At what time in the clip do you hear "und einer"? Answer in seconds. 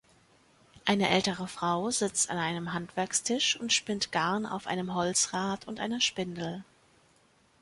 5.67-6.01